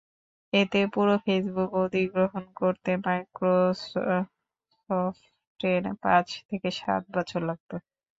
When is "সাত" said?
6.79-7.03